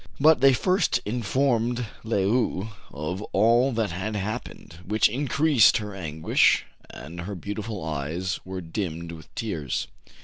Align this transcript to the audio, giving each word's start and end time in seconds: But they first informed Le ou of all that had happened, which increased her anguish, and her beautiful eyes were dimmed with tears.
But 0.19 0.41
they 0.41 0.51
first 0.53 0.99
informed 1.05 1.85
Le 2.03 2.21
ou 2.23 2.69
of 2.91 3.21
all 3.33 3.71
that 3.73 3.91
had 3.91 4.15
happened, 4.15 4.79
which 4.83 5.07
increased 5.07 5.77
her 5.77 5.93
anguish, 5.93 6.65
and 6.89 7.21
her 7.21 7.35
beautiful 7.35 7.83
eyes 7.83 8.39
were 8.43 8.61
dimmed 8.61 9.11
with 9.11 9.35
tears. 9.35 9.85